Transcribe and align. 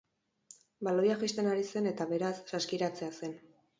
Baloia 0.87 1.17
jaisten 1.23 1.49
ari 1.51 1.67
zen 1.75 1.91
eta 1.93 2.07
beraz, 2.15 2.33
saskiratzea 2.53 3.11
zen. 3.23 3.37